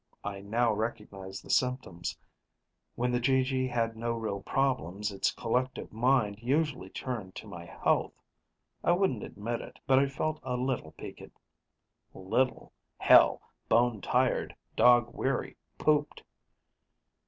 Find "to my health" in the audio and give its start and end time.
7.35-8.19